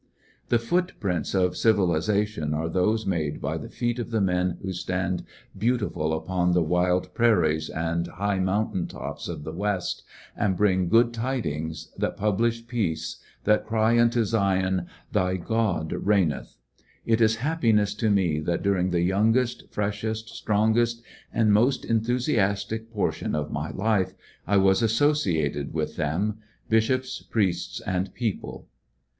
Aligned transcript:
The 0.49 0.57
footprints 0.57 1.35
of 1.35 1.55
civilization 1.55 2.55
are 2.55 2.67
those 2.69 3.05
made 3.05 3.39
by 3.39 3.59
the 3.59 3.69
feet 3.69 3.99
of 3.99 4.09
the 4.09 4.19
men 4.19 4.57
who 4.63 4.73
stand 4.73 5.23
beautiful 5.55 6.11
upon 6.17 6.53
the 6.53 6.63
wild 6.63 7.13
prairies 7.13 7.69
and 7.69 8.07
high 8.07 8.39
mountain 8.39 8.87
tops 8.87 9.27
of 9.27 9.43
the 9.43 9.51
West, 9.53 10.01
and 10.35 10.57
bring 10.57 10.89
good 10.89 11.13
tidings, 11.13 11.91
that 11.99 12.17
publish 12.17 12.65
peace^ 12.65 13.17
that 13.43 13.63
cry 13.67 13.99
unto 13.99 14.25
Zion, 14.25 14.87
"Thy 15.11 15.35
God 15.35 15.93
reigneth,'' 15.93 16.57
It 17.05 17.21
is 17.21 17.35
happiness 17.35 17.93
to 17.93 18.09
me 18.09 18.39
that 18.39 18.63
during 18.63 18.89
the 18.89 19.01
youngest, 19.03 19.69
freshest^ 19.69 20.29
strong 20.29 20.73
estj 20.73 21.01
and 21.31 21.53
most 21.53 21.85
enthusiastic 21.85 22.91
poi 22.91 23.11
tion 23.11 23.35
of 23.35 23.51
my 23.51 23.69
life 23.69 24.15
I 24.47 24.57
was 24.57 24.81
associated 24.81 25.75
with 25.75 25.95
them*^bishops, 25.95 27.29
priests, 27.29 27.79
and 27.81 28.11
people. 28.15 28.67